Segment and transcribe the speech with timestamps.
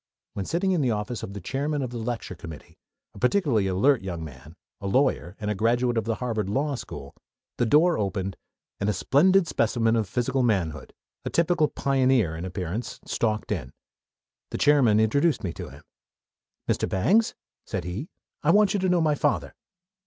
[0.33, 2.79] When sitting in the office of the chairman of the lecture committee,
[3.13, 7.13] a particularly alert young man, a lawyer, and a graduate of the Harvard Law School,
[7.57, 8.35] the door opened,
[8.79, 10.91] and a splendid specimen of physical manhood,
[11.23, 13.73] a typical pioneer in appearance, stalked in.
[14.49, 15.83] The chairman introduced me to him.
[16.67, 16.89] "Mr.
[16.89, 17.35] Bangs,"
[17.67, 18.09] said he,
[18.41, 19.53] "I want you to know my father."